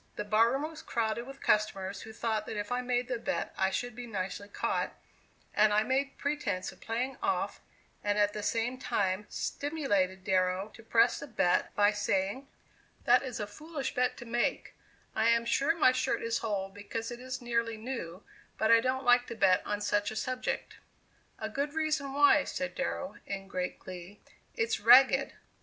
[0.15, 3.53] The bar room was crowded with customers who thought that if I made the bet
[3.55, 4.95] I should be nicely caught,
[5.53, 7.61] and I made pretence of playing off
[8.03, 12.47] and at the same time stimulated Darrow to press the bet by saying:
[13.05, 14.73] "That is a foolish bet to make;
[15.15, 18.23] I am sure my shirt is whole because it is nearly new;
[18.57, 20.77] but I don't like to bet on such a subject."
[21.37, 24.19] "A good reason why," said Darrow, in great glee;
[24.55, 25.33] "it's ragged.